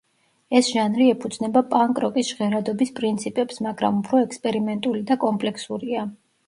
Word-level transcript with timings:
ეს 0.59 0.69
ჟანრი 0.77 1.09
ეფუძნება 1.15 1.63
პანკ-როკის 1.75 2.31
ჟღერადობის 2.33 2.95
პრინციპებს, 3.01 3.63
მაგრამ 3.69 4.03
უფრო 4.05 4.27
ექსპერიმენტული 4.27 5.09
და 5.13 5.25
კომპლექსურია. 5.29 6.13